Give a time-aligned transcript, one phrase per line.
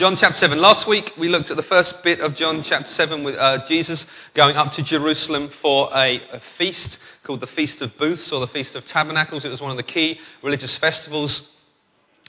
[0.00, 0.58] John chapter 7.
[0.58, 4.06] Last week we looked at the first bit of John chapter 7 with uh, Jesus
[4.32, 8.46] going up to Jerusalem for a, a, feast called the Feast of Booths or the
[8.46, 9.44] Feast of Tabernacles.
[9.44, 11.46] It was one of the key religious festivals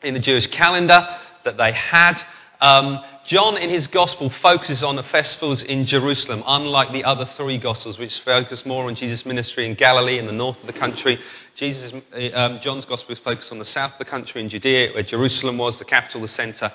[0.03, 2.21] in the Jewish calendar that they had.
[2.59, 7.57] Um, John, in his gospel, focuses on the festivals in Jerusalem, unlike the other three
[7.57, 11.19] gospels, which focus more on Jesus' ministry in Galilee in the north of the country.
[11.55, 11.93] Jesus,
[12.33, 15.57] um, John's gospel is focused on the south of the country in Judea, where Jerusalem
[15.57, 16.73] was, the capital, the centre.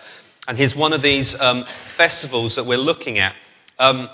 [0.49, 1.67] And here's one of these um,
[1.97, 3.35] festivals that we're looking at.
[3.81, 4.09] Um,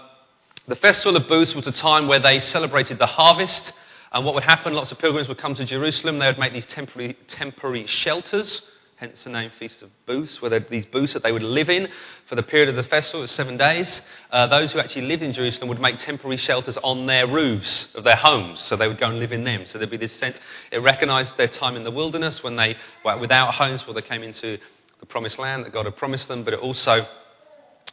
[0.66, 3.72] the Festival of Booths was a time where they celebrated the harvest.
[4.12, 6.18] And what would happen, lots of pilgrims would come to Jerusalem.
[6.18, 8.62] They would make these temporary, temporary shelters
[9.02, 11.88] hence the name Feast of Booths, where these booths that they would live in
[12.28, 14.00] for the period of the festival, seven days.
[14.30, 18.04] Uh, those who actually lived in Jerusalem would make temporary shelters on their roofs of
[18.04, 19.66] their homes, so they would go and live in them.
[19.66, 20.38] So there'd be this sense,
[20.70, 24.22] it recognized their time in the wilderness when they were without homes before they came
[24.22, 24.58] into
[25.02, 27.04] the promised land that God had promised them, but it also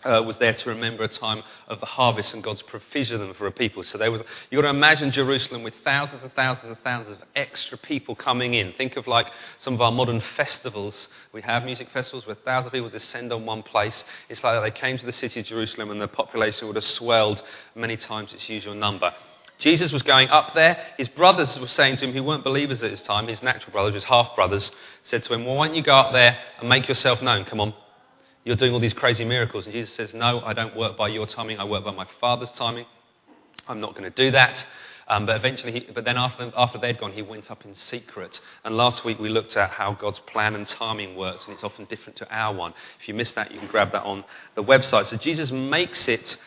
[0.04, 3.52] uh, was there to remember a time of the harvest and God's provision for a
[3.52, 3.82] people.
[3.82, 4.21] So there was,
[4.52, 8.54] you've got to imagine Jerusalem with thousands and thousands and thousands of extra people coming
[8.54, 8.74] in.
[8.74, 9.26] Think of like
[9.57, 11.07] some of our modern festivals.
[11.34, 14.04] We have music festivals where thousands of people descend on one place.
[14.30, 17.41] It's like they came to the city of Jerusalem and the population would have swelled
[17.74, 19.12] many times its usual number.
[19.60, 20.82] Jesus was going up there.
[20.98, 23.93] His brothers were saying to him, who weren't believers at his time, his natural brothers,
[23.93, 24.71] his half brothers,
[25.04, 27.46] said to him, Well, why don't you go up there and make yourself known?
[27.46, 27.74] Come on.
[28.46, 29.65] You're doing all these crazy miracles.
[29.65, 31.60] And Jesus says, No, I don't work by your timing.
[31.60, 32.85] I work by my Father's timing.
[33.68, 34.65] I'm not going to do that.
[35.10, 38.40] Um, but eventually, he, but then after, after they'd gone, he went up in secret.
[38.63, 41.85] And last week we looked at how God's plan and timing works, and it's often
[41.85, 42.74] different to our one.
[43.02, 45.07] If you missed that, you can grab that on the website.
[45.07, 46.37] So Jesus makes it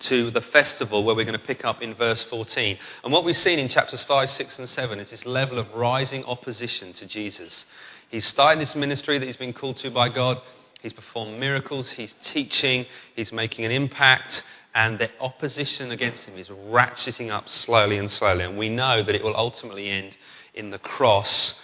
[0.00, 2.78] to the festival where we're going to pick up in verse 14.
[3.04, 6.24] And what we've seen in chapters 5, 6, and 7 is this level of rising
[6.24, 7.64] opposition to Jesus.
[8.10, 10.40] He's started this ministry that he's been called to by God.
[10.82, 14.42] He's performed miracles, he's teaching, he's making an impact,
[14.74, 18.44] and the opposition against him is ratcheting up slowly and slowly.
[18.44, 20.16] And we know that it will ultimately end
[20.54, 21.60] in the cross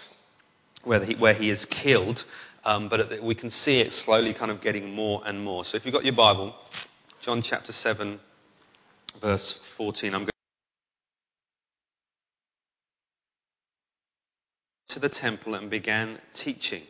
[0.84, 2.24] where he, where he is killed,
[2.64, 5.64] um, but we can see it slowly kind of getting more and more.
[5.64, 6.54] So if you've got your Bible,
[7.22, 8.20] John chapter 7,
[9.20, 10.30] verse 14, I'm going
[14.88, 16.82] to the temple and began teaching.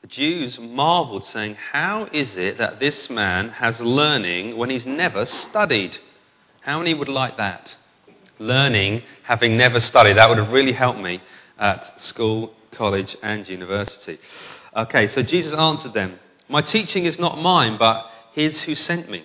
[0.00, 5.24] The Jews marveled, saying, How is it that this man has learning when he's never
[5.24, 5.96] studied?
[6.62, 7.76] How many would like that?
[8.40, 10.16] Learning, having never studied.
[10.16, 11.22] That would have really helped me
[11.58, 14.18] at school, college, and university.
[14.76, 19.24] Okay, so Jesus answered them My teaching is not mine, but his who sent me.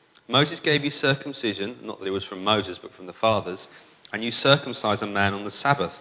[0.31, 3.67] Moses gave you circumcision, not that it was from Moses, but from the fathers,
[4.13, 5.93] and you circumcise a man on the Sabbath.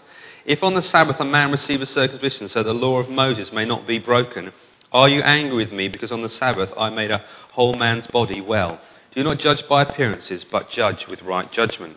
[0.45, 3.65] If on the Sabbath a man receive a circumcision so the law of Moses may
[3.65, 4.53] not be broken,
[4.93, 8.41] are you angry with me because on the Sabbath I made a whole man's body
[8.41, 8.81] well?
[9.13, 11.97] Do not judge by appearances, but judge with right judgment.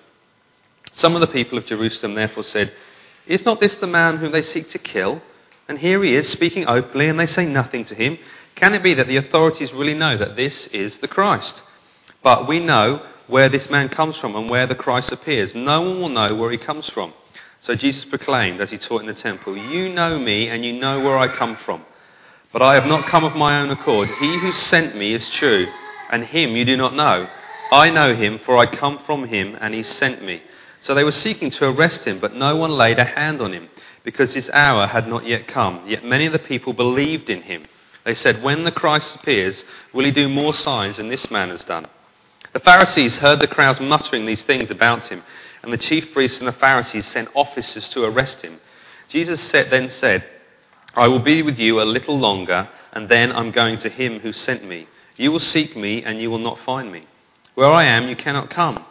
[0.96, 2.74] Some of the people of Jerusalem therefore said,
[3.28, 5.22] Is not this the man whom they seek to kill?
[5.68, 8.18] And here he is speaking openly, and they say nothing to him.
[8.56, 11.62] Can it be that the authorities really know that this is the Christ?
[12.24, 15.54] But we know where this man comes from and where the Christ appears.
[15.54, 17.14] No one will know where he comes from.
[17.60, 21.00] So Jesus proclaimed as he taught in the temple, You know me, and you know
[21.00, 21.86] where I come from.
[22.52, 24.10] But I have not come of my own accord.
[24.20, 25.68] He who sent me is true,
[26.12, 27.28] and him you do not know.
[27.72, 30.44] I know him, for I come from him, and he sent me.
[30.82, 33.70] So they were seeking to arrest him, but no one laid a hand on him,
[34.04, 35.84] because his hour had not yet come.
[35.88, 37.66] Yet many of the people believed in him.
[38.06, 39.64] They said, When the Christ appears,
[39.94, 41.88] will he do more signs than this man has done?
[42.54, 45.24] The Pharisees heard the crowds muttering these things about him
[45.64, 48.60] and the chief priests and the Pharisees sent officers to arrest him.
[49.08, 50.26] Jesus then said,
[50.94, 54.34] I will be with you a little longer, and then I'm going to him who
[54.34, 54.88] sent me.
[55.16, 57.06] You will seek me, and you will not find me.
[57.56, 58.86] Where I am, you cannot come.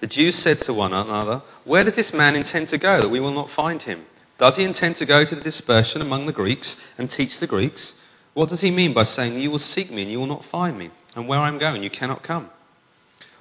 [0.00, 3.20] The Jews said to one another, Where does this man intend to go that we
[3.20, 4.04] will not find him?
[4.38, 7.94] Does he intend to go to the dispersion among the Greeks and teach the Greeks?
[8.34, 10.78] What does he mean by saying, You will seek me, and you will not find
[10.78, 10.90] me?
[11.16, 12.50] And where I am going, you cannot come?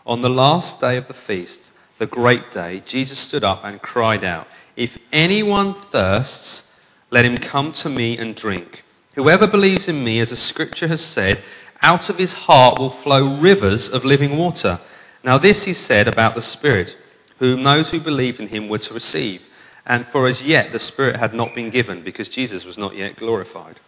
[0.07, 1.59] On the last day of the feast,
[1.99, 6.63] the great day, Jesus stood up and cried out, If anyone thirsts,
[7.11, 8.85] let him come to me and drink.
[9.15, 11.43] Whoever believes in me, as the scripture has said,
[11.81, 14.79] Out of his heart will flow rivers of living water.
[15.25, 16.95] Now, this he said about the Spirit,
[17.39, 19.41] whom those who believed in him were to receive.
[19.85, 23.17] And for as yet the Spirit had not been given, because Jesus was not yet
[23.17, 23.81] glorified.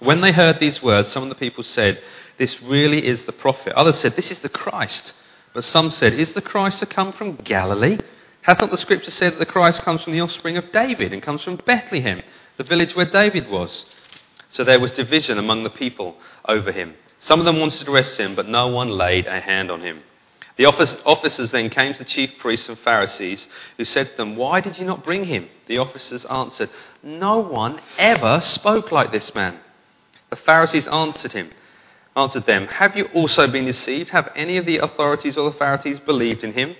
[0.00, 2.02] When they heard these words, some of the people said,
[2.38, 3.74] This really is the prophet.
[3.74, 5.12] Others said, This is the Christ.
[5.58, 7.98] But some said, Is the Christ to come from Galilee?
[8.42, 11.20] Hath not the scripture said that the Christ comes from the offspring of David and
[11.20, 12.22] comes from Bethlehem,
[12.56, 13.84] the village where David was?
[14.50, 16.94] So there was division among the people over him.
[17.18, 20.04] Some of them wanted to arrest him, but no one laid a hand on him.
[20.58, 24.60] The officers then came to the chief priests and Pharisees, who said to them, Why
[24.60, 25.48] did you not bring him?
[25.66, 26.70] The officers answered,
[27.02, 29.58] No one ever spoke like this man.
[30.30, 31.50] The Pharisees answered him,
[32.16, 34.10] answered them, Have you also been deceived?
[34.10, 36.74] Have any of the authorities or the Pharisees believed in him?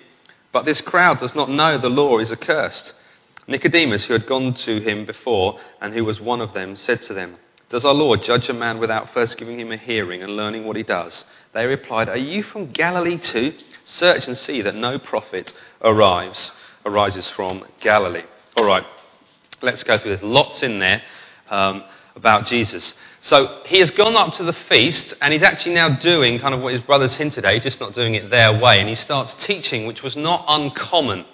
[0.52, 2.94] But this crowd does not know the law is accursed.
[3.46, 7.14] Nicodemus, who had gone to him before, and who was one of them, said to
[7.14, 7.36] them,
[7.70, 10.76] Does our Lord judge a man without first giving him a hearing and learning what
[10.76, 11.25] he does?
[11.54, 13.54] They replied, Are you from Galilee too?
[13.84, 16.52] Search and see that no prophet arrives,
[16.84, 18.25] arises from Galilee.
[18.56, 18.84] All right,
[19.62, 20.10] let's go through.
[20.10, 21.02] There's lots in there
[21.48, 21.84] um,
[22.14, 22.94] about Jesus.
[23.28, 26.62] So he has gone up to the feast, and he's actually now doing kind of
[26.62, 28.80] what his brothers hinted at, just not doing it their way.
[28.80, 31.26] And he starts teaching, which was not uncommon.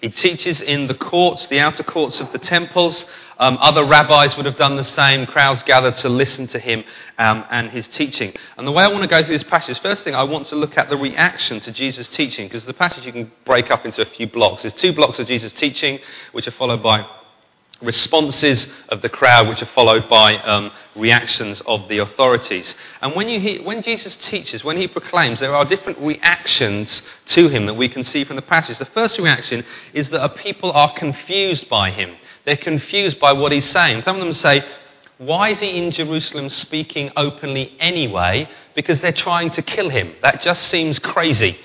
[0.00, 3.04] He teaches in the courts, the outer courts of the temples.
[3.38, 5.26] Um, other rabbis would have done the same.
[5.26, 6.84] Crowds gathered to listen to him
[7.18, 8.32] um, and his teaching.
[8.56, 10.56] And the way I want to go through this passage, first thing, I want to
[10.56, 14.00] look at the reaction to Jesus' teaching, because the passage you can break up into
[14.00, 14.62] a few blocks.
[14.62, 15.98] There's two blocks of Jesus' teaching,
[16.32, 17.06] which are followed by
[17.82, 22.74] responses of the crowd, which are followed by um, reactions of the authorities.
[23.00, 27.66] And when, you when Jesus teaches, when he proclaims, there are different reactions to him
[27.66, 28.78] that we can see from the passage.
[28.78, 32.16] The first reaction is that people are confused by him.
[32.44, 34.02] They're confused by what he's saying.
[34.04, 34.64] Some of them say,
[35.18, 38.48] why is he in Jerusalem speaking openly anyway?
[38.74, 40.14] Because they're trying to kill him.
[40.22, 41.58] That just seems crazy.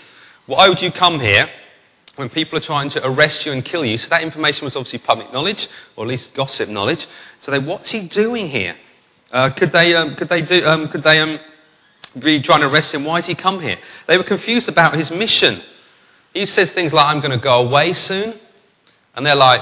[0.45, 1.49] Why would you come here?
[2.15, 3.97] When people are trying to arrest you and kill you.
[3.97, 7.07] So that information was obviously public knowledge, or at least gossip knowledge.
[7.41, 8.75] So they, what's he doing here?
[9.31, 11.39] Uh, could they, um, could they, do, um, could they um,
[12.19, 13.03] be trying to arrest him?
[13.03, 13.77] Why has he come here?
[14.07, 15.61] They were confused about his mission.
[16.33, 18.39] He says things like, I'm going to go away soon.
[19.13, 19.61] And they're like,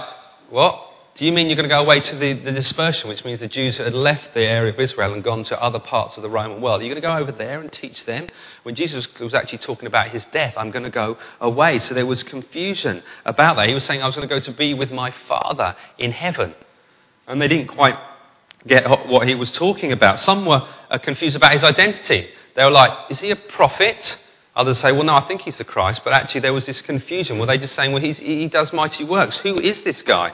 [0.50, 0.92] what?
[1.15, 3.48] Do you mean you're going to go away to the, the dispersion, which means the
[3.48, 6.30] Jews who had left the area of Israel and gone to other parts of the
[6.30, 6.81] Roman world?
[6.81, 8.30] Are you going to go over there and teach them?
[8.63, 11.77] When Jesus was actually talking about his death, I'm going to go away.
[11.77, 13.68] So there was confusion about that.
[13.68, 16.56] He was saying, I was going to go to be with my Father in heaven.
[17.27, 17.95] And they didn't quite
[18.65, 20.19] get what he was talking about.
[20.19, 22.27] Some were uh, confused about his identity.
[22.56, 24.18] They were like, Is he a prophet?
[24.56, 26.01] Others say, Well, no, I think he's the Christ.
[26.04, 27.38] But actually, there was this confusion.
[27.38, 29.38] Were they just saying, Well, he does mighty works?
[29.38, 30.33] Who is this guy?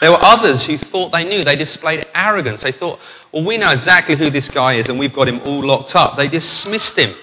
[0.00, 1.44] There were others who thought they knew.
[1.44, 2.62] They displayed arrogance.
[2.62, 3.00] They thought,
[3.32, 6.16] well, we know exactly who this guy is and we've got him all locked up.
[6.16, 7.14] They dismissed him.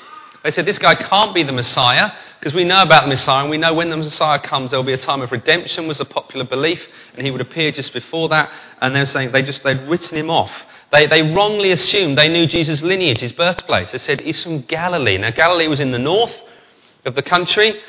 [0.44, 3.50] They said, this guy can't be the Messiah because we know about the Messiah and
[3.50, 6.06] we know when the Messiah comes there will be a time of redemption was a
[6.06, 8.51] popular belief and he would appear just before that.
[8.81, 10.51] And they're saying they just, they'd written him off.
[10.92, 13.92] They, they wrongly assumed they knew Jesus' lineage, his birthplace.
[13.92, 15.18] They said he's from Galilee.
[15.18, 16.36] Now, Galilee was in the north
[17.06, 17.80] of the country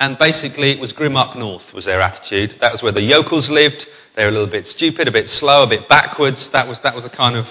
[0.00, 2.56] and basically it was grim up north was their attitude.
[2.60, 3.86] That was where the yokels lived.
[4.16, 6.48] They were a little bit stupid, a bit slow, a bit backwards.
[6.48, 7.46] That was, that was a kind of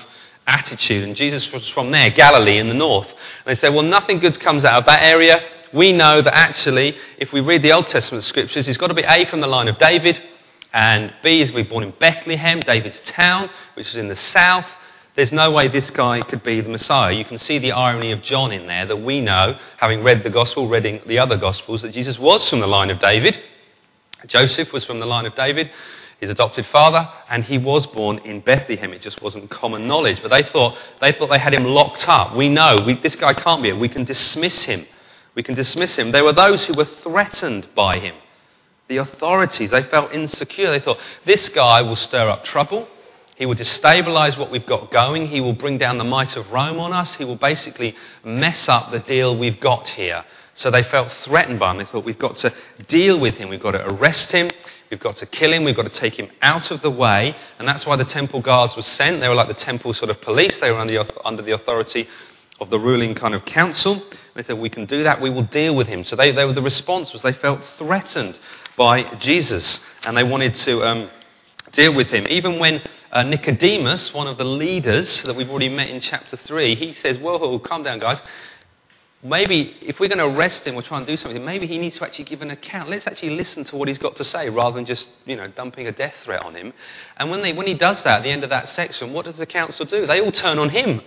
[0.48, 1.04] attitude.
[1.04, 3.08] And Jesus was from there, Galilee in the north.
[3.08, 5.42] And they said, well, nothing good comes out of that area.
[5.74, 9.04] We know that actually, if we read the Old Testament scriptures, he's got to be
[9.04, 10.20] A, from the line of David,
[10.74, 14.66] and B, is we're born in Bethlehem, David's town, which is in the south.
[15.20, 17.14] There's no way this guy could be the Messiah.
[17.14, 20.30] You can see the irony of John in there that we know, having read the
[20.30, 23.38] gospel, reading the other gospels, that Jesus was from the line of David.
[24.28, 25.72] Joseph was from the line of David
[26.22, 28.94] his adopted father, and he was born in Bethlehem.
[28.94, 30.22] It just wasn't common knowledge.
[30.22, 32.34] But they thought they, thought they had him locked up.
[32.34, 33.78] We know we, this guy can't be it.
[33.78, 34.86] We can dismiss him.
[35.36, 36.14] We can dismiss him.
[36.14, 38.16] There were those who were threatened by him.
[38.88, 40.72] The authorities, they felt insecure.
[40.72, 42.88] They thought, this guy will stir up trouble.
[43.40, 45.28] He will destabilize what we've got going.
[45.28, 47.16] He will bring down the might of Rome on us.
[47.16, 50.26] He will basically mess up the deal we've got here.
[50.56, 51.78] So they felt threatened by him.
[51.78, 52.54] They thought, we've got to
[52.90, 53.48] deal with him.
[53.48, 54.52] We've got to arrest him.
[54.92, 55.64] We've got to kill him.
[55.64, 57.34] We've got to take him out of the way.
[57.60, 59.22] And that's why the temple guards were sent.
[59.22, 60.60] They were like the temple sort of police.
[60.60, 62.10] They were under the, under the authority
[62.60, 64.04] of the ruling kind of council.
[64.36, 65.22] They said, we can do that.
[65.22, 66.04] We will deal with him.
[66.04, 68.38] So they, they were, the response was they felt threatened
[68.76, 69.80] by Jesus.
[70.04, 71.10] And they wanted to um,
[71.72, 72.28] deal with him.
[72.30, 76.76] Even when uh, Nicodemus, one of the leaders that we've already met in chapter 3,
[76.76, 78.22] he says, whoa, calm down, guys
[79.24, 81.98] maybe if we're going to arrest him or try and do something, maybe he needs
[81.98, 82.90] to actually give an account.
[82.90, 85.88] Let's actually listen to what he's got to say rather than just, you know, dumping
[85.88, 86.74] a death threat on him.
[87.18, 89.38] And when, they, when he does that at the end of that section, what does
[89.38, 90.06] the council do?
[90.06, 91.02] They all turn on him.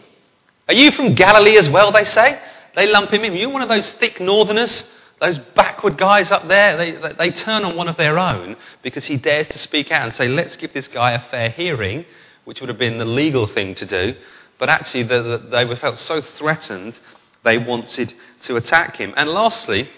[0.68, 2.40] Are you from Galilee as well, they say?
[2.75, 3.35] They lump him in.
[3.35, 4.90] You're one of those thick northerners,
[5.23, 6.76] those backward guys up there.
[6.76, 10.14] They, they, turn on one of their own because he dares to speak out and
[10.14, 12.05] say, let's give this guy a fair hearing,
[12.45, 14.17] which would have been the legal thing to do.
[14.59, 16.99] But actually, the, the, they felt so threatened,
[17.45, 18.12] they wanted
[18.43, 19.14] to attack him.
[19.17, 19.88] And lastly,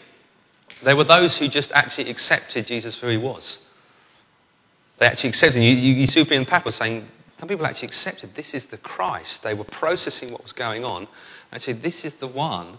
[0.85, 3.59] there were those who just actually accepted Jesus for who he was.
[4.99, 5.63] They actually accepted.
[5.63, 7.09] You, you, you see people in the Papa saying,
[7.41, 9.43] some people actually accepted this is the Christ.
[9.43, 11.09] They were processing what was going on.
[11.51, 12.79] Actually, this is the one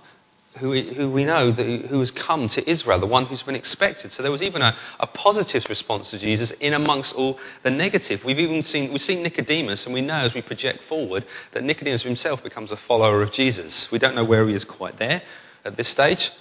[0.58, 4.14] who, who we know that, who has come to Israel, the one who's been expected.
[4.14, 8.24] So there was even a, a positive response to Jesus in amongst all the negative.
[8.24, 12.04] We've even seen, we've seen Nicodemus, and we know as we project forward that Nicodemus
[12.04, 13.92] himself becomes a follower of Jesus.
[13.92, 15.22] We don't know where he is quite there
[15.66, 16.32] at this stage,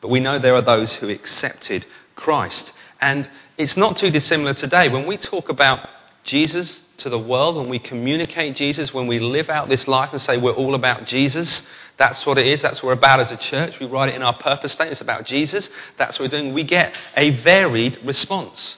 [0.00, 1.84] but we know there are those who accepted
[2.14, 2.72] Christ.
[3.00, 4.88] And it's not too dissimilar today.
[4.88, 5.88] When we talk about
[6.24, 10.20] Jesus to the world, when we communicate Jesus, when we live out this life and
[10.20, 11.62] say we're all about Jesus,
[11.98, 12.62] that's what it is.
[12.62, 13.78] That's what we're about as a church.
[13.80, 14.92] We write it in our purpose statement.
[14.92, 15.68] It's about Jesus.
[15.98, 16.54] That's what we're doing.
[16.54, 18.76] We get a varied response.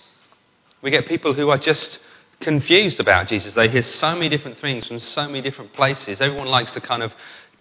[0.82, 1.98] We get people who are just
[2.40, 3.52] confused about Jesus.
[3.52, 6.22] They hear so many different things from so many different places.
[6.22, 7.12] Everyone likes to kind of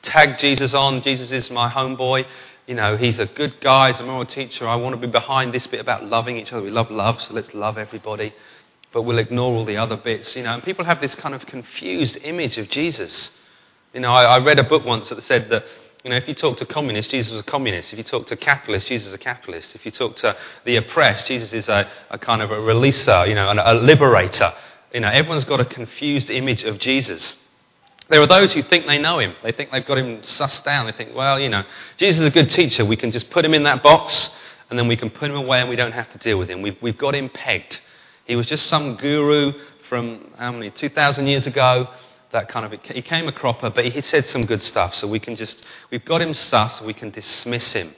[0.02, 1.02] tag Jesus on.
[1.02, 2.26] Jesus is my homeboy.
[2.66, 4.66] You know, he's a good guy, he's a moral teacher.
[4.66, 6.62] I want to be behind this bit about loving each other.
[6.62, 8.34] We love love, so let's love everybody
[8.92, 10.36] but we'll ignore all the other bits.
[10.36, 13.39] You know, and people have this kind of confused image of Jesus.
[13.94, 15.64] You know, I, I read a book once that said that
[16.04, 17.92] you know, if you talk to communists, Jesus is a communist.
[17.92, 19.76] If you talk to capitalists, Jesus is a capitalist.
[19.76, 23.36] If you talk to the oppressed, Jesus is a, a kind of a releaser, you
[23.36, 24.54] know, a liberator.
[24.94, 27.36] You know, everyone's got a confused image of Jesus.
[28.10, 29.36] There are those who think they know him.
[29.44, 30.86] They think they've got him sussed down.
[30.86, 31.64] They think, well, you know,
[31.98, 32.86] Jesus is a good teacher.
[32.86, 34.36] We can just put him in that box
[34.70, 36.62] and then we can put him away and we don't have to deal with him.
[36.62, 37.80] We've, we've got him pegged.
[38.26, 39.54] He was just some guru
[39.90, 41.90] from how many, 2,000 years ago.
[42.32, 44.94] That kind of, he came a cropper, but he said some good stuff.
[44.96, 47.94] So we can just, we've got him sus, we can dismiss him.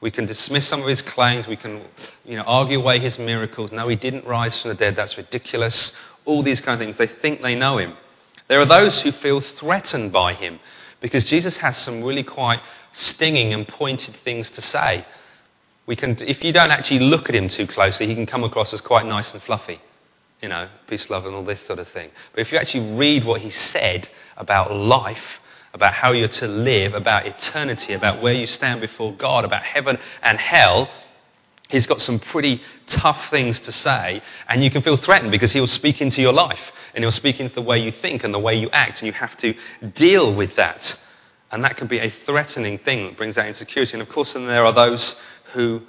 [0.00, 1.46] We can dismiss some of his claims.
[1.46, 1.82] We can,
[2.24, 3.72] you know, argue away his miracles.
[3.72, 4.94] No, he didn't rise from the dead.
[4.96, 5.92] That's ridiculous.
[6.24, 6.96] All these kind of things.
[6.96, 7.94] They think they know him.
[8.48, 10.60] There are those who feel threatened by him
[11.00, 12.60] because Jesus has some really quite
[12.92, 15.04] stinging and pointed things to say
[15.86, 18.72] we can, if you don't actually look at him too closely, he can come across
[18.72, 19.80] as quite nice and fluffy.
[20.46, 22.08] You know, peace, love, and all this sort of thing.
[22.30, 25.40] But if you actually read what he said about life,
[25.74, 29.98] about how you're to live, about eternity, about where you stand before God, about heaven
[30.22, 30.88] and hell,
[31.68, 34.22] he's got some pretty tough things to say.
[34.48, 37.56] And you can feel threatened because he'll speak into your life and he'll speak into
[37.56, 39.00] the way you think and the way you act.
[39.00, 39.52] And you have to
[39.96, 40.96] deal with that.
[41.50, 43.94] And that can be a threatening thing that brings out insecurity.
[43.94, 45.16] And of course, then there are those
[45.54, 45.82] who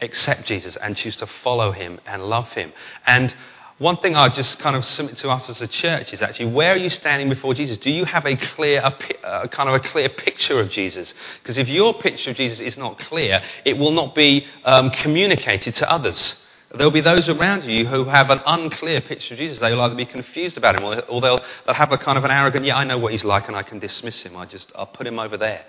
[0.00, 2.72] accept Jesus and choose to follow him and love him.
[3.06, 3.32] And
[3.78, 6.72] one thing I just kind of submit to us as a church is actually where
[6.72, 7.76] are you standing before Jesus?
[7.78, 8.96] Do you have a clear, a,
[9.44, 11.12] a kind of a clear picture of Jesus?
[11.42, 15.74] Because if your picture of Jesus is not clear, it will not be um, communicated
[15.76, 16.40] to others.
[16.72, 19.58] There'll be those around you who have an unclear picture of Jesus.
[19.58, 22.30] They'll either be confused about him or, or they'll, they'll have a kind of an
[22.30, 24.36] arrogant, yeah, I know what he's like and I can dismiss him.
[24.36, 25.64] I just, I'll put him over there.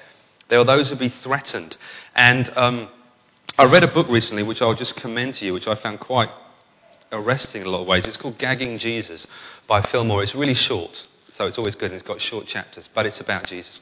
[0.50, 1.76] There are those who'll be threatened.
[2.14, 2.90] And, um,
[3.58, 6.30] I read a book recently which I'll just commend to you, which I found quite
[7.16, 8.06] arresting in a lot of ways.
[8.06, 9.26] It's called Gagging Jesus
[9.68, 10.24] by Phil Moore.
[10.24, 10.92] It's really short,
[11.34, 13.80] so it's always good, and it's got short chapters, but it's about Jesus.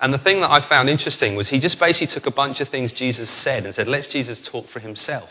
[0.00, 2.68] And the thing that I found interesting was he just basically took a bunch of
[2.68, 5.30] things Jesus said and said, let's Jesus talk for himself,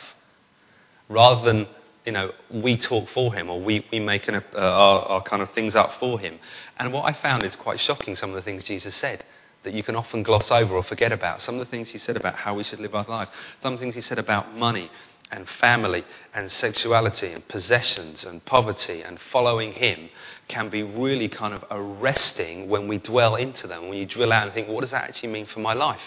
[1.10, 1.68] rather than
[2.06, 5.42] you know, we talk for him or we, we make an, uh, our, our kind
[5.42, 6.38] of things up for him.
[6.78, 9.24] And what I found is quite shocking, some of the things Jesus said
[9.64, 11.42] that you can often gloss over or forget about.
[11.42, 13.32] Some of the things he said about how we should live our lives,
[13.64, 14.92] some things he said about money
[15.32, 16.04] and family
[16.34, 20.10] and sexuality and possessions and poverty and following him
[20.48, 24.46] can be really kind of arresting when we dwell into them, when you drill out
[24.46, 26.02] and think, what does that actually mean for my life?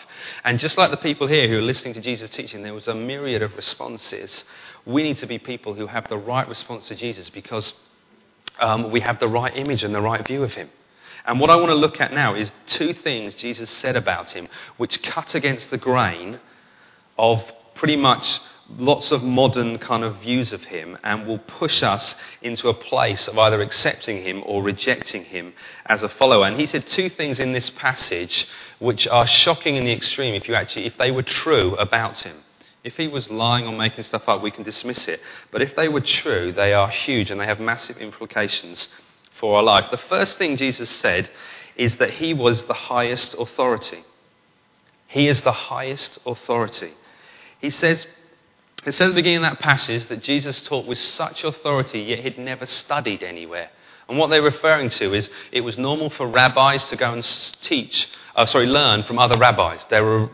[0.44, 2.94] And just like the people here who are listening to Jesus' teaching, there was a
[2.94, 4.44] myriad of responses.
[4.86, 7.72] We need to be people who have the right response to Jesus because
[8.60, 10.70] um, we have the right image and the right view of him.
[11.26, 14.48] And what I want to look at now is two things Jesus said about him
[14.76, 16.38] which cut against the grain
[17.18, 17.42] of
[17.74, 18.40] pretty much
[18.76, 23.26] lots of modern kind of views of him and will push us into a place
[23.26, 25.54] of either accepting him or rejecting him
[25.86, 26.46] as a follower.
[26.46, 28.46] And he said two things in this passage
[28.78, 32.36] which are shocking in the extreme if you actually if they were true about him.
[32.84, 35.20] If he was lying or making stuff up, we can dismiss it.
[35.50, 38.88] But if they were true, they are huge and they have massive implications
[39.40, 39.90] for our life.
[39.90, 41.28] The first thing Jesus said
[41.76, 44.04] is that he was the highest authority.
[45.06, 46.92] He is the highest authority.
[47.60, 48.06] He says,
[48.88, 52.20] it says at the beginning of that passage that Jesus taught with such authority, yet
[52.20, 53.70] he'd never studied anywhere.
[54.08, 57.22] And what they're referring to is it was normal for rabbis to go and
[57.60, 59.84] teach, uh, sorry, learn from other rabbis.
[59.90, 60.26] There were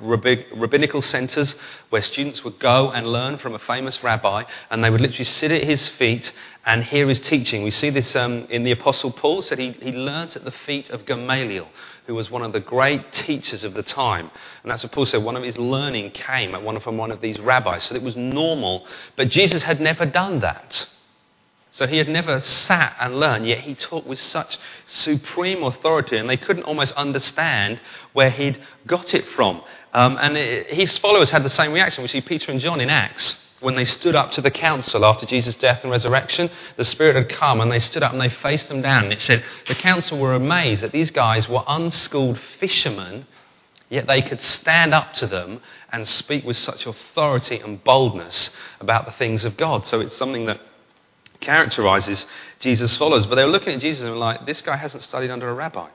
[0.54, 1.54] rabbinical centers
[1.88, 5.50] where students would go and learn from a famous rabbi, and they would literally sit
[5.50, 6.30] at his feet
[6.66, 7.62] and hear his teaching.
[7.62, 10.90] We see this um, in the Apostle Paul, said he, he learnt at the feet
[10.90, 11.66] of Gamaliel,
[12.06, 14.30] who was one of the great teachers of the time.
[14.62, 17.22] And that's what Paul said, one of his learning came at one from one of
[17.22, 17.84] these rabbis.
[17.84, 20.86] So it was normal, but Jesus had never done that.
[21.74, 26.30] So he had never sat and learned, yet he taught with such supreme authority, and
[26.30, 27.80] they couldn't almost understand
[28.12, 29.60] where he'd got it from.
[29.92, 32.02] Um, and it, his followers had the same reaction.
[32.02, 33.40] We see Peter and John in Acts.
[33.58, 37.28] When they stood up to the council after Jesus' death and resurrection, the Spirit had
[37.28, 39.04] come and they stood up and they faced them down.
[39.04, 43.26] And it said the council were amazed that these guys were unschooled fishermen,
[43.88, 49.06] yet they could stand up to them and speak with such authority and boldness about
[49.06, 49.86] the things of God.
[49.86, 50.60] So it's something that
[51.44, 52.26] characterizes
[52.60, 53.26] Jesus' followers.
[53.26, 55.54] But they were looking at Jesus and were like, this guy hasn't studied under a
[55.54, 55.88] rabbi.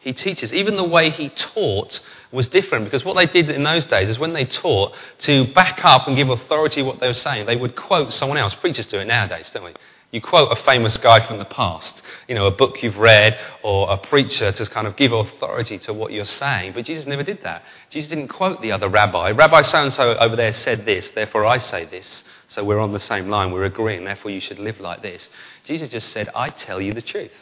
[0.00, 0.52] He teaches.
[0.54, 2.00] Even the way he taught
[2.32, 5.84] was different because what they did in those days is when they taught, to back
[5.84, 8.54] up and give authority what they were saying, they would quote someone else.
[8.54, 9.74] Preachers do it nowadays, don't we?
[10.10, 13.90] You quote a famous guy from the past, you know, a book you've read or
[13.90, 16.74] a preacher to kind of give authority to what you're saying.
[16.74, 17.64] But Jesus never did that.
[17.88, 19.32] Jesus didn't quote the other rabbi.
[19.32, 22.22] Rabbi so and so over there said this, therefore I say this.
[22.46, 25.28] So we're on the same line, we're agreeing, therefore you should live like this.
[25.64, 27.34] Jesus just said, I tell you the truth.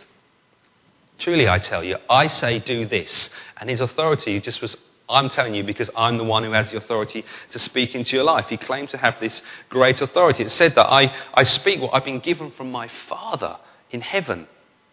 [1.19, 3.29] Truly, I tell you, I say do this.
[3.59, 4.75] And his authority just was,
[5.07, 8.25] I'm telling you because I'm the one who has the authority to speak into your
[8.25, 8.47] life.
[8.49, 10.45] He claimed to have this great authority.
[10.45, 13.59] It said that I, I speak what I've been given from my Father
[13.91, 14.47] in heaven.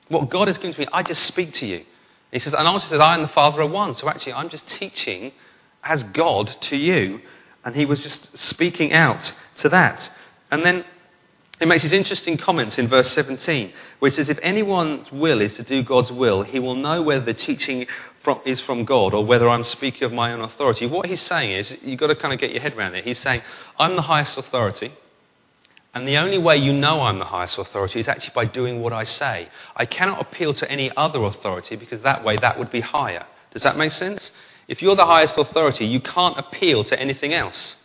[0.08, 1.84] What God has given to me, I just speak to you.
[2.32, 3.96] He says, and also says, I and the Father are one.
[3.96, 5.32] So actually, I'm just teaching
[5.84, 7.22] as God to you
[7.66, 10.10] and he was just speaking out to that.
[10.52, 10.86] And then
[11.60, 15.56] he makes these interesting comments in verse 17, where it says, If anyone's will is
[15.56, 17.88] to do God's will, he will know whether the teaching
[18.24, 20.86] from, is from God or whether I'm speaking of my own authority.
[20.86, 23.04] What he's saying is, you've got to kind of get your head around it.
[23.04, 23.42] He's saying,
[23.80, 24.94] I'm the highest authority.
[25.96, 28.92] And the only way you know I'm the highest authority is actually by doing what
[28.92, 29.48] I say.
[29.78, 33.26] I cannot appeal to any other authority because that way that would be higher.
[33.52, 34.32] Does that make sense?
[34.68, 37.78] If you're the highest authority, you can't appeal to anything else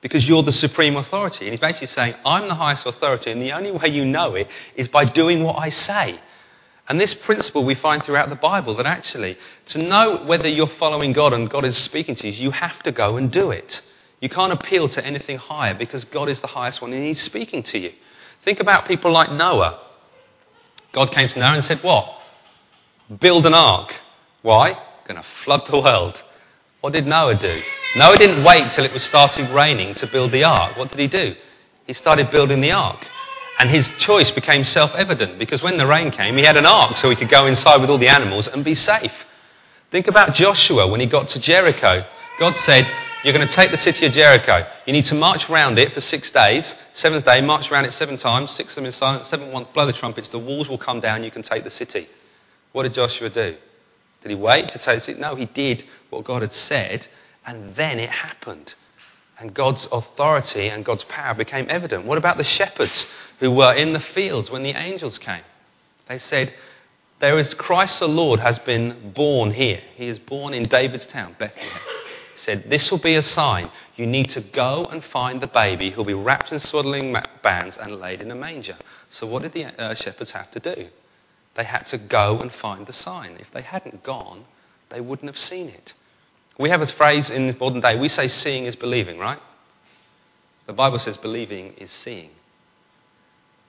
[0.00, 1.44] because you're the supreme authority.
[1.44, 4.48] And he's basically saying, I'm the highest authority, and the only way you know it
[4.74, 6.18] is by doing what I say.
[6.88, 11.12] And this principle we find throughout the Bible that actually, to know whether you're following
[11.12, 13.80] God and God is speaking to you, you have to go and do it.
[14.22, 17.64] You can't appeal to anything higher because God is the highest one and He's speaking
[17.64, 17.92] to you.
[18.44, 19.80] Think about people like Noah.
[20.92, 22.06] God came to Noah and said, What?
[23.20, 23.94] Build an ark.
[24.42, 24.78] Why?
[25.06, 26.22] going to flood the world.
[26.80, 27.60] What did Noah do?
[27.96, 30.76] Noah didn't wait till it was starting raining to build the ark.
[30.76, 31.34] What did he do?
[31.86, 33.04] He started building the ark.
[33.58, 36.96] And his choice became self evident because when the rain came, he had an ark
[36.96, 39.12] so he could go inside with all the animals and be safe.
[39.90, 42.04] Think about Joshua when he got to Jericho.
[42.38, 42.90] God said,
[43.22, 44.66] You're going to take the city of Jericho.
[44.84, 46.74] You need to march around it for six days.
[46.94, 48.50] Seventh day, march around it seven times.
[48.50, 49.28] Six of them in silence.
[49.28, 50.26] Seventh one, blow the trumpets.
[50.28, 51.22] The walls will come down.
[51.22, 52.08] You can take the city.
[52.72, 53.56] What did Joshua do?
[54.22, 55.20] Did he wait to take the city?
[55.20, 57.06] No, he did what God had said,
[57.46, 58.74] and then it happened.
[59.38, 62.04] And God's authority and God's power became evident.
[62.06, 63.06] What about the shepherds
[63.38, 65.42] who were in the fields when the angels came?
[66.08, 66.54] They said,
[67.20, 69.80] There is Christ the Lord has been born here.
[69.94, 71.70] He is born in David's town, Bethlehem.
[72.36, 73.70] Said, This will be a sign.
[73.96, 78.00] You need to go and find the baby who'll be wrapped in swaddling bands and
[78.00, 78.76] laid in a manger.
[79.10, 80.88] So, what did the uh, shepherds have to do?
[81.54, 83.36] They had to go and find the sign.
[83.38, 84.44] If they hadn't gone,
[84.90, 85.92] they wouldn't have seen it.
[86.58, 89.40] We have a phrase in modern day, we say seeing is believing, right?
[90.66, 92.30] The Bible says believing is seeing.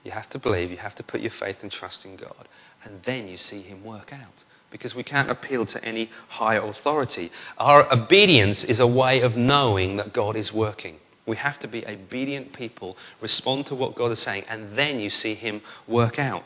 [0.04, 2.48] You have to believe, you have to put your faith and trust in God,
[2.84, 4.44] and then you see Him work out.
[4.74, 7.30] Because we can't appeal to any higher authority.
[7.58, 10.96] Our obedience is a way of knowing that God is working.
[11.26, 15.10] We have to be obedient people, respond to what God is saying, and then you
[15.10, 16.42] see Him work out.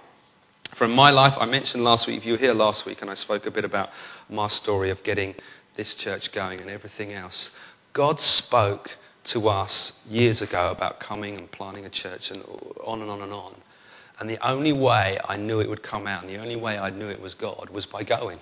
[0.77, 3.15] From my life, I mentioned last week, if you were here last week, and I
[3.15, 3.89] spoke a bit about
[4.29, 5.35] my story of getting
[5.77, 7.51] this church going and everything else.
[7.95, 8.91] God spoke
[9.25, 12.45] to us years ago about coming and planting a church and
[12.85, 13.55] on and on and on.
[14.19, 16.91] And the only way I knew it would come out and the only way I
[16.91, 18.41] knew it was God was by going.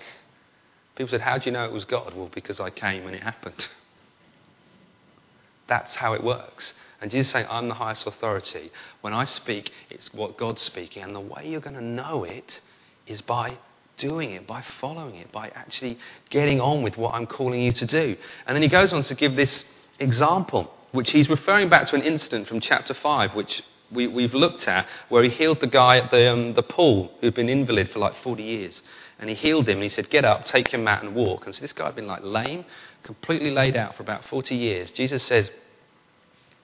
[0.95, 2.15] People said, How do you know it was God?
[2.15, 3.67] Well, because I came and it happened.
[5.67, 6.73] That's how it works.
[6.99, 8.71] And Jesus saying, I'm the highest authority.
[9.01, 11.03] When I speak, it's what God's speaking.
[11.03, 12.59] And the way you're going to know it
[13.05, 13.57] is by
[13.97, 17.85] doing it, by following it, by actually getting on with what I'm calling you to
[17.85, 18.15] do.
[18.47, 19.63] And then he goes on to give this
[19.99, 24.67] example, which he's referring back to an incident from chapter 5, which we, we've looked
[24.67, 27.99] at where he healed the guy at the, um, the pool who'd been invalid for
[27.99, 28.81] like 40 years.
[29.19, 31.45] And he healed him and he said, Get up, take your mat and walk.
[31.45, 32.65] And so this guy had been like lame,
[33.03, 34.91] completely laid out for about 40 years.
[34.91, 35.49] Jesus says,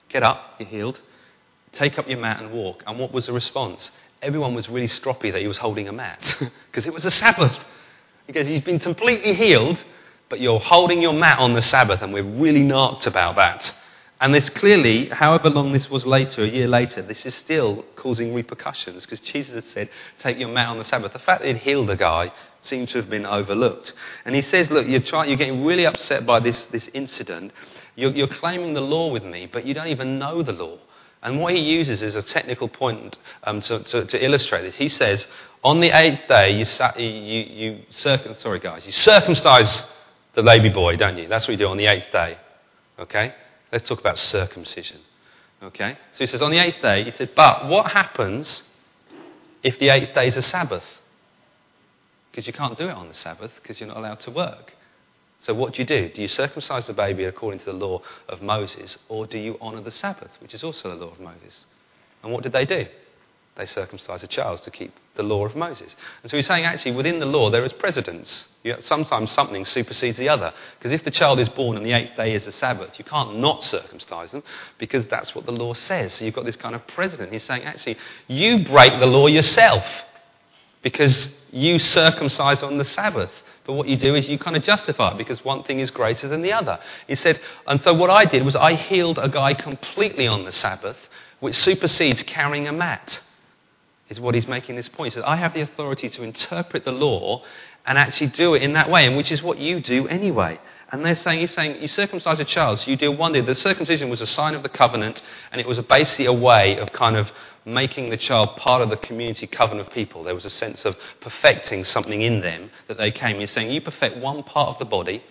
[0.08, 1.00] Get up, you're healed.
[1.72, 2.84] Take up your mat and walk.
[2.86, 3.90] And what was the response?
[4.22, 6.36] Everyone was really stroppy that he was holding a mat
[6.70, 7.58] because it was a Sabbath.
[8.26, 9.84] Because he's been completely healed,
[10.30, 13.70] but you're holding your mat on the Sabbath, and we're really narked about that.
[14.24, 18.32] And this clearly, however long this was later, a year later, this is still causing
[18.32, 21.12] repercussions because Jesus had said, Take your mat on the Sabbath.
[21.12, 22.32] The fact that he'd healed a guy
[22.62, 23.92] seemed to have been overlooked.
[24.24, 27.52] And he says, Look, you're, trying, you're getting really upset by this, this incident.
[27.96, 30.78] You're, you're claiming the law with me, but you don't even know the law.
[31.22, 34.76] And what he uses is a technical point um, to, to, to, illustrate this.
[34.76, 35.26] He says,
[35.62, 36.64] On the eighth day, you,
[37.04, 39.82] you, you, circum- sorry guys, you circumcise
[40.32, 41.28] the baby boy, don't you?
[41.28, 42.38] That's what you do on the eighth day.
[42.98, 43.34] Okay?
[43.74, 45.00] Let's talk about circumcision.
[45.60, 45.98] Okay?
[46.12, 48.62] So he says, on the eighth day, he said, but what happens
[49.64, 50.84] if the eighth day is a Sabbath?
[52.30, 54.74] Because you can't do it on the Sabbath because you're not allowed to work.
[55.40, 56.08] So what do you do?
[56.08, 59.80] Do you circumcise the baby according to the law of Moses, or do you honour
[59.80, 61.64] the Sabbath, which is also the law of Moses?
[62.22, 62.86] And what did they do?
[63.56, 65.94] They circumcise a child to keep the law of Moses.
[66.22, 68.48] And so he's saying actually within the law there is precedence.
[68.80, 70.52] sometimes something supersedes the other.
[70.76, 73.38] Because if the child is born and the eighth day is a Sabbath, you can't
[73.38, 74.42] not circumcise them
[74.78, 76.14] because that's what the law says.
[76.14, 77.32] So you've got this kind of precedent.
[77.32, 79.86] He's saying actually you break the law yourself
[80.82, 83.30] because you circumcise on the Sabbath.
[83.66, 86.26] But what you do is you kind of justify it because one thing is greater
[86.26, 86.80] than the other.
[87.06, 90.52] He said, and so what I did was I healed a guy completely on the
[90.52, 90.98] Sabbath,
[91.38, 93.22] which supersedes carrying a mat
[94.08, 95.12] is what he's making this point.
[95.12, 97.42] He says, I have the authority to interpret the law
[97.86, 100.58] and actually do it in that way, and which is what you do anyway.
[100.90, 103.40] And they're saying, he's saying, you circumcise a child, so you do one day.
[103.40, 106.92] The circumcision was a sign of the covenant, and it was basically a way of
[106.92, 107.32] kind of
[107.64, 110.22] making the child part of the community covenant of people.
[110.22, 113.40] There was a sense of perfecting something in them that they came.
[113.40, 115.24] He's saying, you perfect one part of the body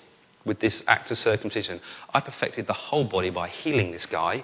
[0.43, 1.79] with this act of circumcision.
[2.13, 4.43] I perfected the whole body by healing this guy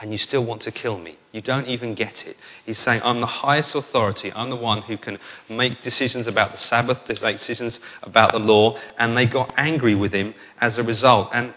[0.00, 1.18] and you still want to kill me.
[1.32, 2.36] You don't even get it.
[2.66, 4.32] He's saying, I'm the highest authority.
[4.32, 8.78] I'm the one who can make decisions about the Sabbath, make decisions about the law.
[8.98, 11.30] And they got angry with him as a result.
[11.32, 11.54] And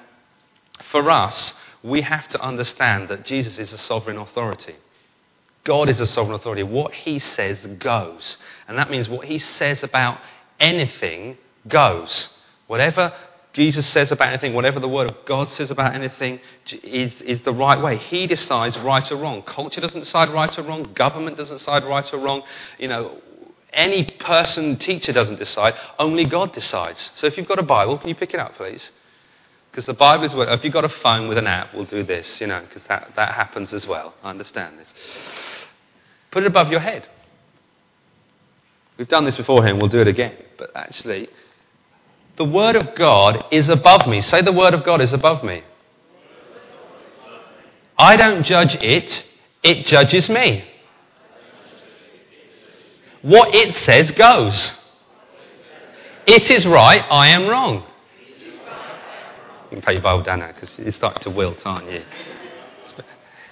[0.92, 4.76] for us, we have to understand that Jesus is a sovereign authority.
[5.64, 6.64] God is a sovereign authority.
[6.64, 8.38] What he says goes.
[8.68, 10.22] And that means what he says about
[10.60, 12.30] anything goes.
[12.68, 13.14] Whatever
[13.58, 16.40] Jesus says about anything, whatever the Word of God says about anything,
[16.84, 17.98] is, is the right way.
[17.98, 19.42] He decides right or wrong.
[19.42, 20.94] Culture doesn't decide right or wrong.
[20.94, 22.44] Government doesn't decide right or wrong.
[22.78, 23.20] You know,
[23.74, 25.74] any person, teacher doesn't decide.
[25.98, 27.10] Only God decides.
[27.16, 28.92] So if you've got a Bible, can you pick it up, please?
[29.72, 32.04] Because the Bible is what, if you've got a phone with an app, we'll do
[32.04, 34.14] this, you know, because that, that happens as well.
[34.22, 34.88] I understand this.
[36.30, 37.10] Put it above your head.
[39.00, 40.36] We've done this beforehand, we'll do it again.
[40.60, 41.30] But actually,
[42.38, 44.22] the Word of God is above me.
[44.22, 45.64] Say, the Word of God is above me.
[47.98, 49.26] I don't judge it,
[49.64, 50.64] it judges me.
[53.24, 54.74] What it says goes.
[56.28, 57.84] It is right, I am wrong.
[59.64, 62.04] You can put your Bible down now because you're starting to wilt, aren't you?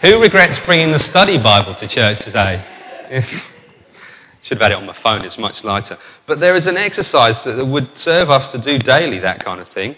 [0.02, 2.64] Who regrets bringing the study Bible to church today?
[4.46, 5.98] Should have had it on my phone, it's much lighter.
[6.28, 9.68] But there is an exercise that would serve us to do daily, that kind of
[9.70, 9.96] thing,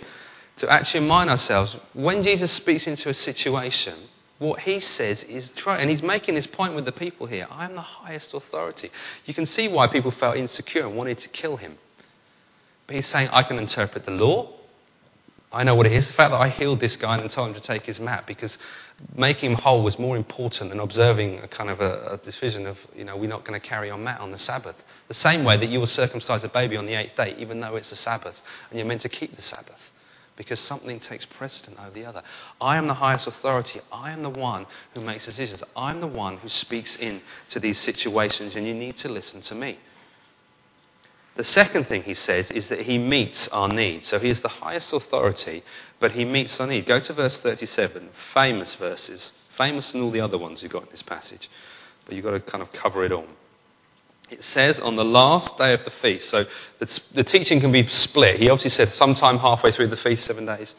[0.59, 3.95] to actually remind ourselves when Jesus speaks into a situation,
[4.39, 5.73] what he says is true.
[5.73, 8.89] And he's making this point with the people here I am the highest authority.
[9.25, 11.77] You can see why people felt insecure and wanted to kill him.
[12.85, 14.53] But he's saying, I can interpret the law,
[15.51, 16.07] I know what it is.
[16.07, 18.57] The fact that I healed this guy and told him to take his mat because
[19.15, 22.77] making him whole was more important than observing a kind of a, a decision of,
[22.95, 24.75] you know, we're not going to carry on mat on the Sabbath.
[25.07, 27.77] The same way that you will circumcise a baby on the eighth day, even though
[27.77, 28.35] it's a Sabbath,
[28.69, 29.79] and you're meant to keep the Sabbath
[30.35, 32.21] because something takes precedent over the other.
[32.61, 33.81] I am the highest authority.
[33.91, 35.63] I am the one who makes decisions.
[35.75, 39.55] I'm the one who speaks in to these situations, and you need to listen to
[39.55, 39.79] me.
[41.37, 44.05] The second thing he says is that he meets our need.
[44.05, 45.63] So he is the highest authority,
[45.99, 46.87] but he meets our need.
[46.87, 50.89] Go to verse 37, famous verses, famous than all the other ones you've got in
[50.91, 51.47] this passage,
[52.05, 53.27] but you've got to kind of cover it all.
[54.31, 56.45] It says on the last day of the feast, so
[56.79, 58.39] the, the teaching can be split.
[58.39, 60.73] He obviously said sometime halfway through the feast, seven days,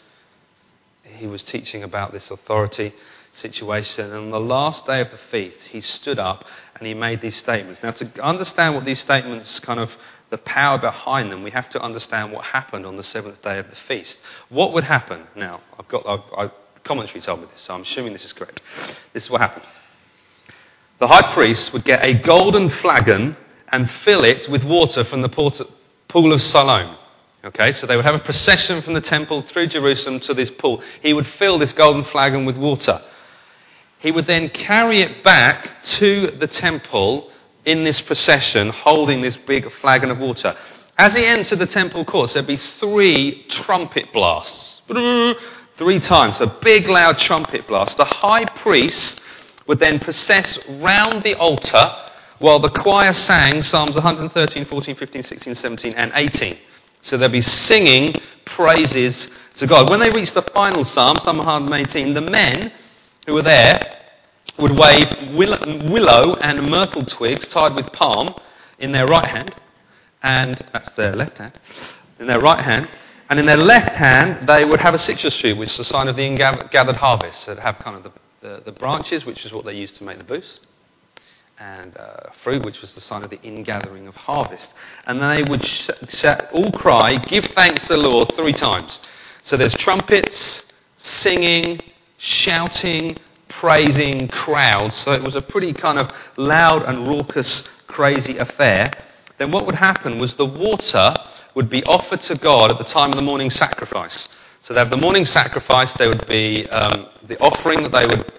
[1.05, 2.93] he was teaching about this authority
[3.35, 4.07] situation.
[4.07, 6.45] And on the last day of the feast, he stood up
[6.75, 7.81] and he made these statements.
[7.83, 9.91] Now, to understand what these statements kind of
[10.31, 13.69] the power behind them, we have to understand what happened on the seventh day of
[13.71, 14.19] the feast.
[14.49, 15.27] What would happen?
[15.35, 16.51] Now, I've got I've, I've,
[16.85, 18.61] commentary told me this, so I'm assuming this is correct.
[19.13, 19.67] This is what happened.
[20.99, 23.37] the high priest would get a golden flagon
[23.71, 26.97] and fill it with water from the pool of Siloam.
[27.45, 30.83] Okay, so they would have a procession from the temple through Jerusalem to this pool.
[31.03, 33.01] He would fill this golden flagon with water.
[34.01, 37.31] He would then carry it back to the temple
[37.69, 40.57] in this procession, holding this big flagon of water.
[40.97, 44.81] As he entered the temple courts, there'd be three trumpet blasts.
[44.87, 47.99] Three times, a big loud trumpet blast.
[47.99, 49.21] The high priest
[49.67, 51.95] would then process round the altar
[52.39, 56.57] while the choir sang Psalms 113, 14, 15, 16, 17, and 18.
[57.03, 58.15] So they'll be singing
[58.47, 59.91] praises to God.
[59.91, 62.73] When they reach the final psalm, Psalm 118, the men
[63.27, 63.98] who were there
[64.59, 68.35] would wave willow and myrtle twigs tied with palm
[68.79, 69.55] in their right hand,
[70.23, 71.59] and that's their left hand,
[72.19, 72.89] in their right hand,
[73.31, 76.09] and in their left hand they would have a citrus tree, which is a sign
[76.09, 76.37] of the
[76.71, 77.45] gathered harvest.
[77.45, 80.05] So they'd have kind of the, the, the, branches, which is what they used to
[80.05, 80.61] make the booths,
[81.59, 84.73] and uh, fruit, which was the sign of the ingathering of harvest.
[85.07, 89.01] And then they would sh- sh- all cry, Give thanks to the Lord three times.
[89.45, 90.63] So there's trumpets,
[90.99, 91.81] singing,
[92.19, 93.17] shouting,
[93.61, 94.97] praising crowds.
[94.99, 98.93] So it was a pretty kind of loud and raucous, crazy affair.
[99.39, 101.15] Then what would happen was the water
[101.55, 104.29] would be offered to God at the time of the morning sacrifice.
[104.63, 108.33] So they have the morning sacrifice, there would be um, the offering that they would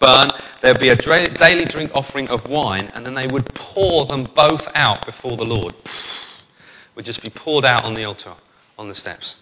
[0.00, 0.30] burn.
[0.62, 4.28] There would be a daily drink offering of wine, and then they would pour them
[4.34, 5.74] both out before the Lord.
[6.94, 8.34] Would just be poured out on the altar,
[8.78, 9.36] on the steps.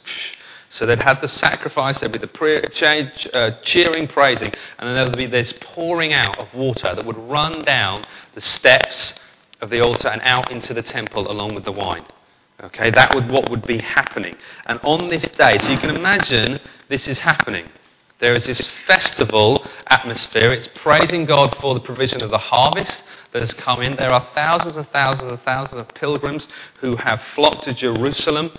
[0.71, 5.05] So they'd have the sacrifice, there'd be the prayer, uh, cheering, praising, and then there
[5.05, 9.15] would be this pouring out of water that would run down the steps
[9.61, 12.05] of the altar and out into the temple along with the wine.
[12.63, 14.37] Okay, that would what would be happening.
[14.67, 17.69] And on this day, so you can imagine this is happening.
[18.21, 20.53] There is this festival atmosphere.
[20.53, 23.03] It's praising God for the provision of the harvest
[23.33, 23.97] that has come in.
[23.97, 26.47] There are thousands and thousands and thousands of pilgrims
[26.81, 28.53] who have flocked to Jerusalem.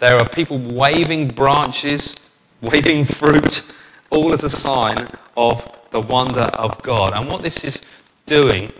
[0.00, 2.14] There are people waving branches,
[2.62, 3.62] waving fruit,
[4.10, 7.12] all as a sign of the wonder of God.
[7.14, 7.80] And what this is
[8.26, 8.72] doing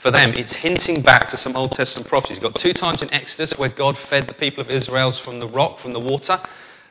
[0.00, 2.36] for them, it's hinting back to some Old Testament prophecies.
[2.36, 5.48] You've got two times in Exodus where God fed the people of Israel from the
[5.48, 6.40] rock, from the water,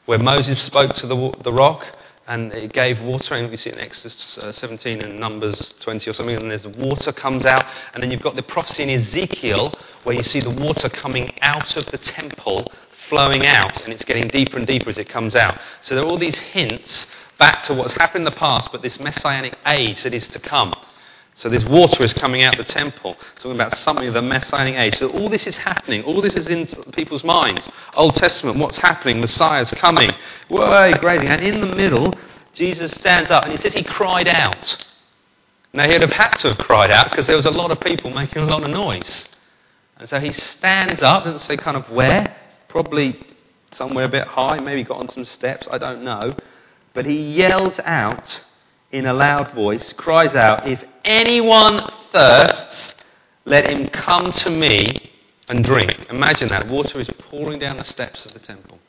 [0.05, 1.85] where Moses spoke to the, the rock
[2.29, 6.07] and it gave water, and we see it in Exodus uh, 17 and Numbers 20
[6.07, 8.89] or something, and there's the water comes out, and then you've got the prophecy in
[8.91, 12.71] Ezekiel where you see the water coming out of the temple,
[13.09, 15.59] flowing out, and it's getting deeper and deeper as it comes out.
[15.81, 18.99] So there are all these hints back to what's happened in the past, but this
[18.99, 20.73] messianic age that is to come.
[21.35, 24.75] So this water is coming out of the temple, talking about something of the Messianic
[24.75, 24.97] age.
[24.97, 26.03] So all this is happening.
[26.03, 27.69] All this is in people's minds.
[27.93, 29.21] Old Testament, what's happening?
[29.21, 30.11] Messiah's coming.
[30.49, 31.21] Way, great.
[31.21, 32.13] And in the middle,
[32.53, 34.85] Jesus stands up and he says he cried out.
[35.71, 38.09] Now he'd have had to have cried out because there was a lot of people
[38.09, 39.25] making a lot of noise.
[39.97, 42.35] And so he stands up, doesn't say kind of where,
[42.69, 43.19] probably
[43.73, 46.35] somewhere a bit high, maybe got on some steps, I don't know.
[46.93, 48.41] But he yells out
[48.91, 52.95] in a loud voice, cries out, If anyone thirsts,
[53.45, 55.11] let him come to me
[55.47, 56.07] and drink.
[56.09, 56.67] Imagine that.
[56.67, 58.79] Water is pouring down the steps of the temple.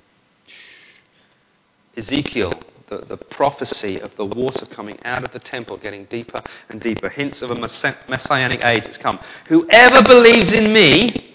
[1.97, 6.81] Ezekiel, the, the prophecy of the water coming out of the temple, getting deeper and
[6.81, 7.09] deeper.
[7.09, 9.19] Hints of a messianic age has come.
[9.49, 11.30] Whoever believes in me,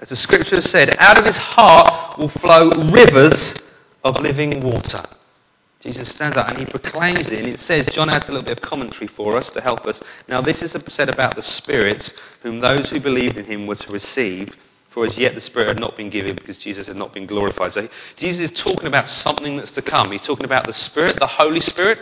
[0.00, 3.54] as the scripture said, out of his heart will flow rivers
[4.02, 5.04] of living water.
[5.80, 8.58] Jesus stands up and he proclaims it, and it says, John adds a little bit
[8.58, 10.00] of commentary for us to help us.
[10.26, 13.92] Now, this is said about the Spirit, whom those who believed in him were to
[13.92, 14.54] receive,
[14.90, 17.74] for as yet the Spirit had not been given because Jesus had not been glorified.
[17.74, 20.12] So, Jesus is talking about something that's to come.
[20.12, 21.98] He's talking about the Spirit, the Holy Spirit.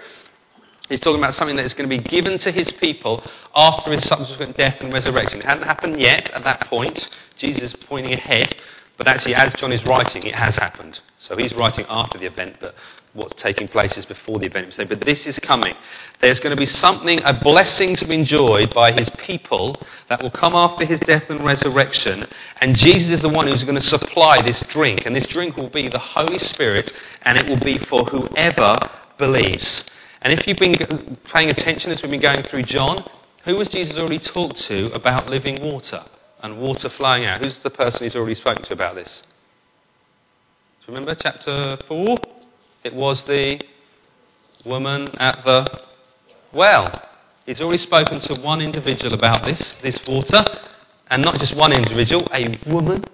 [0.88, 3.22] He's talking about something that is going to be given to his people
[3.54, 5.40] after his subsequent death and resurrection.
[5.40, 7.08] It hadn't happened yet at that point.
[7.36, 8.54] Jesus is pointing ahead.
[8.96, 10.98] But actually, as John is writing, it has happened.
[11.20, 12.74] So he's writing after the event, but
[13.12, 14.74] what's taking place is before the event.
[14.76, 15.74] But this is coming.
[16.20, 20.32] There's going to be something, a blessing to be enjoyed by his people that will
[20.32, 22.26] come after his death and resurrection.
[22.60, 25.06] And Jesus is the one who's going to supply this drink.
[25.06, 28.78] And this drink will be the Holy Spirit, and it will be for whoever
[29.16, 29.84] believes.
[30.22, 33.04] And if you've been paying attention as we've been going through John,
[33.44, 36.04] who was Jesus already talked to about living water?
[36.42, 37.40] and water flowing out.
[37.40, 39.22] Who's the person he's already spoken to about this?
[40.80, 42.18] Do you remember chapter 4?
[42.84, 43.60] It was the
[44.64, 45.82] woman at the
[46.52, 47.02] well.
[47.44, 50.44] He's already spoken to one individual about this, this water,
[51.10, 53.04] and not just one individual, a woman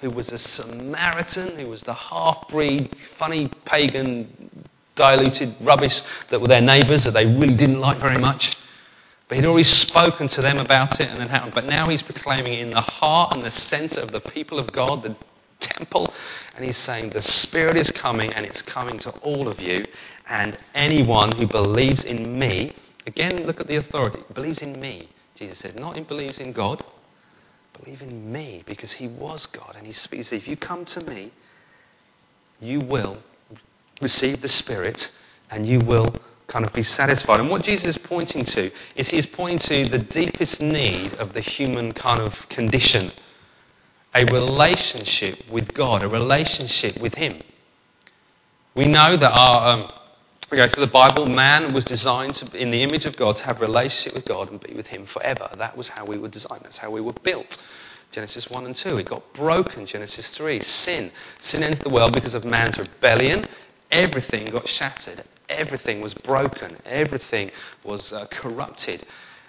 [0.00, 6.48] who was a Samaritan, who was the half breed, funny pagan, diluted rubbish that were
[6.48, 8.56] their neighbours that they really didn't like very much.
[9.28, 11.54] But he'd already spoken to them about it and then happened.
[11.54, 14.72] But now he's proclaiming it in the heart and the center of the people of
[14.72, 15.16] God, the
[15.60, 16.12] temple.
[16.54, 19.84] And he's saying, The Spirit is coming and it's coming to all of you.
[20.28, 22.74] And anyone who believes in me,
[23.06, 25.08] again, look at the authority, believes in me.
[25.36, 26.84] Jesus said, not in believes in God,
[27.82, 29.74] believe in me because he was God.
[29.76, 31.32] And he speaks, if you come to me,
[32.60, 33.18] you will
[34.00, 35.10] receive the Spirit
[35.50, 36.14] and you will
[36.46, 37.40] kind of be satisfied.
[37.40, 41.32] And what Jesus is pointing to is he is pointing to the deepest need of
[41.32, 43.12] the human kind of condition
[44.14, 47.42] a relationship with God, a relationship with Him.
[48.74, 49.68] We know that our.
[49.68, 49.92] Um,
[50.50, 53.44] we go through the Bible, man was designed to, in the image of God to
[53.44, 55.48] have a relationship with God and be with Him forever.
[55.56, 56.60] That was how we were designed.
[56.64, 57.58] That's how we were built.
[58.12, 58.98] Genesis 1 and 2.
[58.98, 59.86] It got broken.
[59.86, 60.62] Genesis 3.
[60.62, 61.10] Sin.
[61.40, 63.48] Sin entered the world because of man's rebellion.
[63.94, 65.24] Everything got shattered.
[65.48, 66.78] Everything was broken.
[66.84, 67.52] Everything
[67.84, 69.06] was uh, corrupted.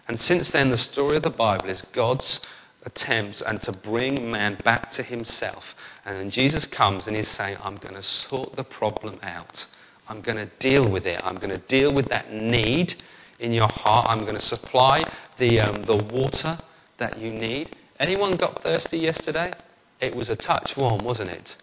[0.08, 2.42] And since then, the story of the Bible is God's
[2.84, 5.64] attempts and to bring man back to himself.
[6.06, 9.66] And then Jesus comes and he's saying, I'm going to sort the problem out.
[10.08, 11.20] I'm going to deal with it.
[11.24, 13.02] I'm going to deal with that need
[13.40, 14.06] in your heart.
[14.08, 16.60] I'm going to supply the, um, the water
[17.00, 17.76] that you need.
[18.00, 19.54] Anyone got thirsty yesterday?
[20.00, 21.56] It was a touch warm, wasn't it?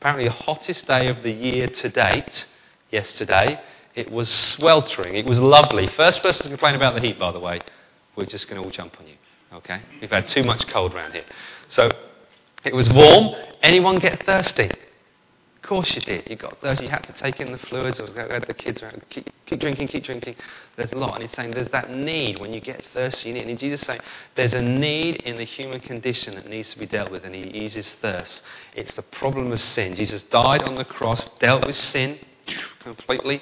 [0.00, 2.46] Apparently, the hottest day of the year to date,
[2.90, 3.60] yesterday.
[3.94, 5.14] It was sweltering.
[5.14, 5.88] It was lovely.
[5.88, 7.60] First person to complain about the heat, by the way.
[8.16, 9.14] We're just going to all jump on you.
[9.52, 9.80] Okay?
[10.00, 11.24] We've had too much cold around here.
[11.68, 11.90] So,
[12.64, 13.34] it was warm.
[13.62, 14.70] Anyone get thirsty?
[15.70, 16.28] Course you did.
[16.28, 16.86] You got thirsty.
[16.86, 19.04] You had to take in the fluids or go the kids around.
[19.08, 20.34] Keep, keep, drinking, keep drinking.
[20.76, 21.14] There's a lot.
[21.14, 23.28] And he's saying there's that need when you get thirsty.
[23.28, 24.00] You need, and Jesus saying
[24.34, 27.42] there's a need in the human condition that needs to be dealt with, and he
[27.42, 28.42] eases thirst.
[28.74, 29.94] It's the problem of sin.
[29.94, 32.18] Jesus died on the cross, dealt with sin
[32.80, 33.40] completely,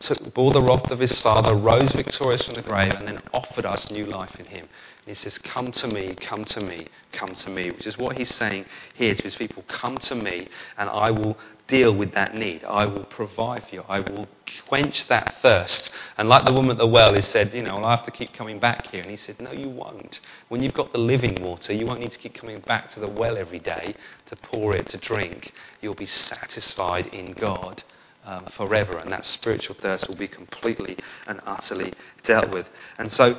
[0.00, 3.66] took, bore the wrath of his Father, rose victorious from the grave, and then offered
[3.66, 4.68] us new life in him.
[5.06, 8.16] And he says, Come to me, come to me, come to me, which is what
[8.16, 12.34] he's saying here to his people Come to me, and I will deal with that
[12.34, 12.64] need.
[12.64, 13.84] I will provide for you.
[13.88, 14.26] I will
[14.68, 15.92] quench that thirst.
[16.16, 18.10] And like the woman at the well, he said, You know, well, I have to
[18.10, 19.02] keep coming back here.
[19.02, 20.20] And he said, No, you won't.
[20.48, 23.08] When you've got the living water, you won't need to keep coming back to the
[23.08, 23.94] well every day
[24.26, 25.52] to pour it to drink.
[25.80, 27.82] You'll be satisfied in God
[28.28, 32.66] um, forever, and that spiritual thirst will be completely and utterly dealt with.
[32.98, 33.34] And so,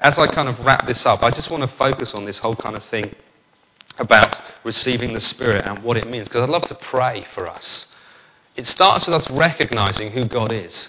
[0.00, 2.56] as I kind of wrap this up, I just want to focus on this whole
[2.56, 3.14] kind of thing
[3.98, 7.86] about receiving the Spirit and what it means, because I'd love to pray for us.
[8.56, 10.88] It starts with us recognizing who God is,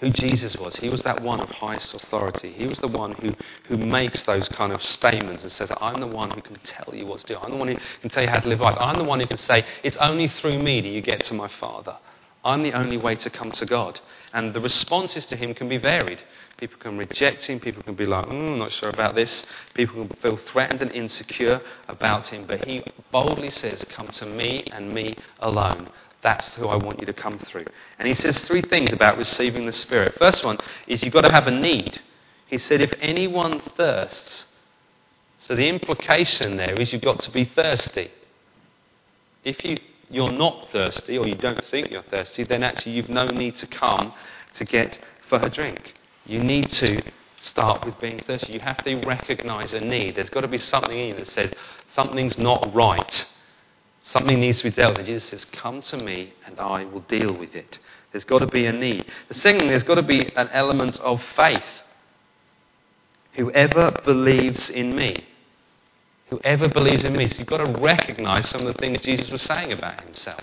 [0.00, 0.76] who Jesus was.
[0.76, 2.52] He was that one of highest authority.
[2.52, 3.34] He was the one who,
[3.68, 7.06] who makes those kind of statements and says, I'm the one who can tell you
[7.06, 7.38] what to do.
[7.38, 8.76] I'm the one who can tell you how to live life.
[8.78, 11.48] I'm the one who can say, It's only through me that you get to my
[11.48, 11.96] Father.
[12.44, 14.00] I'm the only way to come to God.
[14.32, 16.20] And the responses to him can be varied.
[16.58, 17.58] People can reject him.
[17.58, 19.44] People can be like, mm, I'm not sure about this.
[19.74, 22.44] People can feel threatened and insecure about him.
[22.46, 25.88] But he boldly says, Come to me and me alone.
[26.22, 27.66] That's who I want you to come through.
[27.98, 30.14] And he says three things about receiving the Spirit.
[30.18, 32.00] First one is you've got to have a need.
[32.46, 34.46] He said, If anyone thirsts,
[35.40, 38.10] so the implication there is you've got to be thirsty.
[39.44, 39.78] If you
[40.14, 43.66] you're not thirsty or you don't think you're thirsty, then actually you've no need to
[43.66, 44.12] come
[44.54, 44.98] to get
[45.28, 45.94] for a drink.
[46.24, 47.02] You need to
[47.40, 48.52] start with being thirsty.
[48.52, 50.16] You have to recognize a need.
[50.16, 51.52] There's got to be something in you that says
[51.88, 53.26] something's not right.
[54.00, 55.06] Something needs to be dealt with.
[55.06, 57.78] Jesus says, Come to me and I will deal with it.
[58.12, 59.06] There's got to be a need.
[59.28, 61.64] The second, there's got to be an element of faith.
[63.32, 65.26] Whoever believes in me.
[66.34, 67.28] Whoever believes in me.
[67.28, 70.42] So you've got to recognize some of the things Jesus was saying about himself.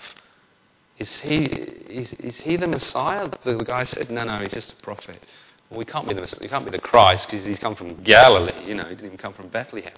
[0.98, 3.30] Is he, is, is he the Messiah?
[3.44, 5.22] The, guy said, no, no, he's just a prophet.
[5.68, 8.64] Well, we can't be the, he can't be the Christ because he's come from Galilee.
[8.66, 9.92] You know, he didn't even come from Bethlehem.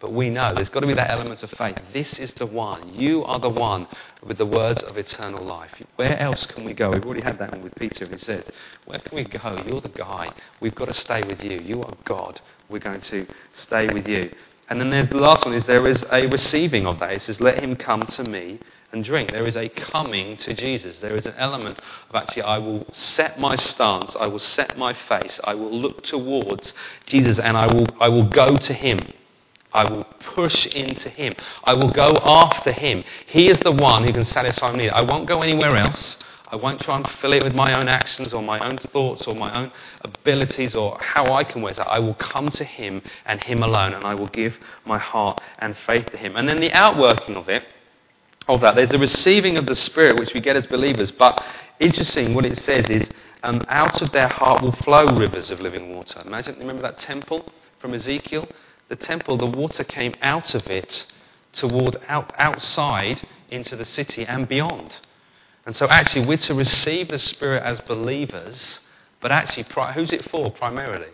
[0.00, 1.76] But we know there's got to be that element of faith.
[1.92, 2.94] This is the one.
[2.94, 3.86] You are the one
[4.22, 5.70] with the words of eternal life.
[5.96, 6.90] Where else can we go?
[6.90, 8.06] We've already had that one with Peter.
[8.06, 8.44] He says,
[8.86, 9.62] Where can we go?
[9.66, 10.32] You're the guy.
[10.60, 11.60] We've got to stay with you.
[11.60, 12.40] You are God.
[12.68, 14.30] We're going to stay with you.
[14.68, 17.12] And then the last one is there is a receiving of that.
[17.12, 18.58] It says, Let him come to me
[18.92, 19.30] and drink.
[19.30, 20.98] There is a coming to Jesus.
[20.98, 24.92] There is an element of actually, I will set my stance, I will set my
[24.92, 26.72] face, I will look towards
[27.06, 29.06] Jesus, and I will, I will go to him.
[29.72, 30.04] I will
[30.34, 31.34] push into him.
[31.62, 33.04] I will go after him.
[33.26, 34.88] He is the one who can satisfy me.
[34.88, 36.16] I won't go anywhere else.
[36.48, 39.34] I won't try and fill it with my own actions or my own thoughts or
[39.34, 39.72] my own
[40.02, 41.78] abilities or how I can it.
[41.78, 45.76] I will come to Him and Him alone, and I will give my heart and
[45.86, 46.36] faith to Him.
[46.36, 47.64] And then the outworking of it,
[48.48, 51.10] of that, there's the receiving of the Spirit, which we get as believers.
[51.10, 51.42] But
[51.80, 53.10] interesting, what it says is
[53.42, 56.22] um, out of their heart will flow rivers of living water.
[56.24, 57.44] Imagine, remember that temple
[57.80, 58.48] from Ezekiel?
[58.88, 61.06] The temple, the water came out of it
[61.52, 65.00] toward out, outside into the city and beyond.
[65.66, 68.78] And so, actually, we're to receive the Spirit as believers,
[69.20, 71.10] but actually, who's it for primarily?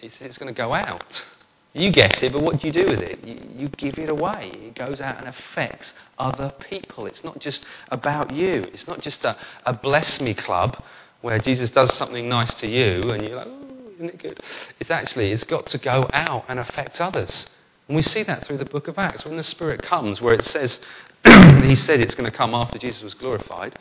[0.00, 1.24] It's, it's going to go out.
[1.72, 3.24] You get it, but what do you do with it?
[3.24, 4.50] You, you, give it away.
[4.54, 7.06] It goes out and affects other people.
[7.06, 8.66] It's not just about you.
[8.72, 10.82] It's not just a, a bless me club
[11.20, 13.48] where Jesus does something nice to you and you're like,
[13.94, 14.40] isn't it good?
[14.80, 17.46] It's actually, it's got to go out and affect others.
[17.90, 19.24] And we see that through the book of Acts.
[19.24, 20.78] When the Spirit comes, where it says,
[21.24, 23.76] he said it's going to come after Jesus was glorified,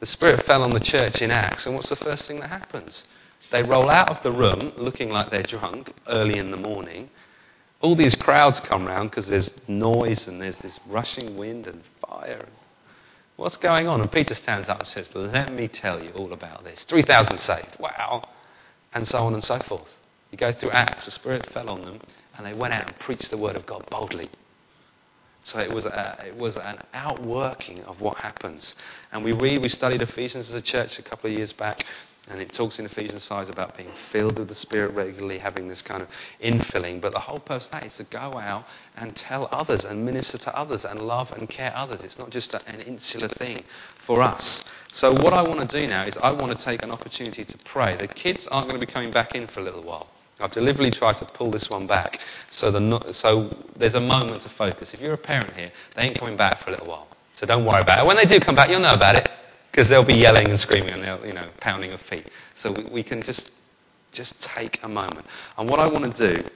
[0.00, 3.04] the Spirit fell on the church in Acts, and what's the first thing that happens?
[3.50, 7.10] They roll out of the room looking like they're drunk early in the morning.
[7.82, 12.48] All these crowds come round because there's noise and there's this rushing wind and fire.
[13.36, 14.00] What's going on?
[14.00, 16.84] And Peter stands up and says, Let me tell you all about this.
[16.84, 17.76] 3,000 saved.
[17.78, 18.30] Wow.
[18.94, 19.90] And so on and so forth.
[20.30, 22.00] You go through Acts, the Spirit fell on them,
[22.36, 24.30] and they went out and preached the word of God boldly.
[25.44, 28.76] So it was, a, it was an outworking of what happens.
[29.10, 31.84] And we read, we studied Ephesians as a church a couple of years back,
[32.28, 35.82] and it talks in Ephesians 5 about being filled with the Spirit regularly, having this
[35.82, 36.08] kind of
[36.40, 37.00] infilling.
[37.00, 38.64] But the whole purpose of that is to go out
[38.96, 42.00] and tell others and minister to others and love and care others.
[42.04, 43.64] It's not just an insular thing
[44.06, 44.64] for us.
[44.92, 47.58] So, what I want to do now is I want to take an opportunity to
[47.64, 47.96] pray.
[47.96, 50.06] The kids aren't going to be coming back in for a little while.
[50.42, 52.18] I've deliberately tried to pull this one back
[52.50, 54.92] so, the, so there's a moment to focus.
[54.92, 57.08] If you're a parent here, they ain't coming back for a little while.
[57.36, 58.06] So don't worry about it.
[58.06, 59.28] When they do come back, you'll know about it
[59.70, 62.28] because they'll be yelling and screaming and they'll, you know, pounding of feet.
[62.56, 63.50] So we, we can just,
[64.12, 65.26] just take a moment.
[65.56, 66.48] And what I want to do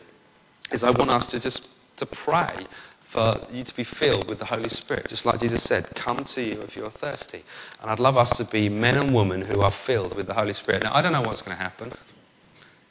[0.72, 2.66] is I want us to just to pray
[3.12, 6.42] for you to be filled with the Holy Spirit, just like Jesus said, come to
[6.42, 7.44] you if you're thirsty.
[7.80, 10.52] And I'd love us to be men and women who are filled with the Holy
[10.52, 10.82] Spirit.
[10.82, 11.92] Now, I don't know what's going to happen.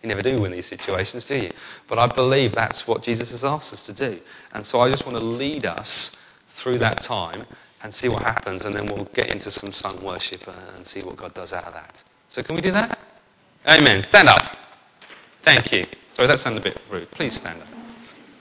[0.05, 1.51] You never do in these situations, do you?
[1.89, 4.19] But I believe that's what Jesus has asked us to do.
[4.53, 6.11] And so I just want to lead us
[6.57, 7.47] through that time
[7.81, 11.01] and see what happens, and then we'll get into some sung worship uh, and see
[11.01, 12.03] what God does out of that.
[12.29, 12.99] So, can we do that?
[13.67, 14.03] Amen.
[14.03, 14.55] Stand up.
[15.43, 15.87] Thank you.
[16.13, 17.09] Sorry, that sounded a bit rude.
[17.09, 17.84] Please stand up.